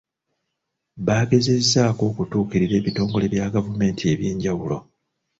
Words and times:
Bagezezzaako 1.05 2.01
okutuukirira 2.09 2.73
ebitongole 2.81 3.25
bya 3.33 3.45
gavumenti 3.53 4.03
eby'enjawulo. 4.13 4.77